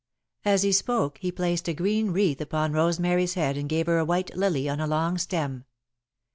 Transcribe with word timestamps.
As 0.43 0.63
he 0.63 0.71
spoke, 0.71 1.19
he 1.19 1.31
placed 1.31 1.67
a 1.67 1.75
green 1.75 2.09
wreath 2.09 2.41
upon 2.41 2.73
Rosemary's 2.73 3.35
head 3.35 3.55
and 3.55 3.69
gave 3.69 3.85
her 3.85 3.99
a 3.99 4.03
white 4.05 4.35
lily, 4.35 4.67
on 4.67 4.79
a 4.79 4.87
long 4.87 5.19
stem. 5.19 5.65